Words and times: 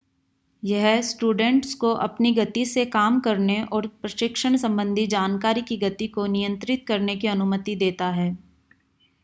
यह 0.63 1.01
स्टूडेंट्स 1.01 1.73
को 1.73 1.91
अपनी 2.05 2.31
गति 2.35 2.65
से 2.65 2.85
काम 2.87 3.19
करने 3.19 3.61
और 3.63 3.87
प्रशिक्षण 4.01 4.57
संबंधी 4.57 5.05
जानकारी 5.07 5.61
की 5.61 5.77
गति 5.79 6.07
को 6.09 6.25
नियंत्रित 6.27 6.85
करने 6.87 7.15
की 7.15 7.27
अनुमति 7.27 7.75
देता 7.75 8.09
है 8.11 8.29